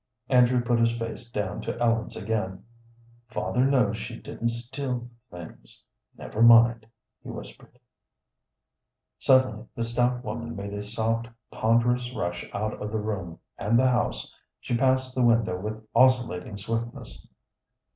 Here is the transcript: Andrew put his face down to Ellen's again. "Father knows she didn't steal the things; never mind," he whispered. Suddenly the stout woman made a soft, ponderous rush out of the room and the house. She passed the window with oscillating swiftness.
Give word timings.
Andrew 0.29 0.61
put 0.63 0.79
his 0.79 0.97
face 0.97 1.29
down 1.29 1.61
to 1.61 1.79
Ellen's 1.79 2.15
again. 2.15 2.63
"Father 3.27 3.63
knows 3.63 3.99
she 3.99 4.17
didn't 4.19 4.49
steal 4.49 5.11
the 5.29 5.37
things; 5.45 5.83
never 6.17 6.41
mind," 6.41 6.87
he 7.21 7.29
whispered. 7.29 7.77
Suddenly 9.19 9.67
the 9.75 9.83
stout 9.83 10.23
woman 10.25 10.55
made 10.55 10.73
a 10.73 10.81
soft, 10.81 11.27
ponderous 11.51 12.15
rush 12.15 12.49
out 12.51 12.81
of 12.81 12.91
the 12.91 12.97
room 12.97 13.37
and 13.59 13.77
the 13.77 13.91
house. 13.91 14.33
She 14.59 14.75
passed 14.75 15.13
the 15.13 15.23
window 15.23 15.59
with 15.61 15.85
oscillating 15.93 16.57
swiftness. 16.57 17.27